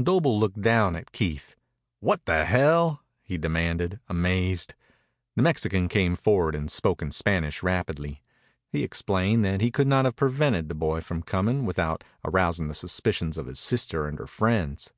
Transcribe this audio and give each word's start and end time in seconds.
Doble 0.00 0.38
looked 0.38 0.60
down 0.62 0.94
at 0.94 1.10
Keith. 1.10 1.56
"What 1.98 2.24
the 2.24 2.44
hell?" 2.44 3.02
he 3.24 3.36
demanded, 3.36 3.98
amazed. 4.08 4.76
The 5.34 5.42
Mexican 5.42 5.88
came 5.88 6.14
forward 6.14 6.54
and 6.54 6.70
spoke 6.70 7.02
in 7.02 7.10
Spanish 7.10 7.60
rapidly. 7.60 8.22
He 8.70 8.84
explained 8.84 9.44
that 9.46 9.60
he 9.60 9.72
could 9.72 9.88
not 9.88 10.04
have 10.04 10.14
prevented 10.14 10.68
the 10.68 10.76
boy 10.76 11.00
from 11.00 11.24
coming 11.24 11.66
without 11.66 12.04
arousing 12.24 12.68
the 12.68 12.74
suspicions 12.74 13.36
of 13.36 13.46
his 13.46 13.58
sister 13.58 14.06
and 14.06 14.16
her 14.20 14.28
friends. 14.28 14.92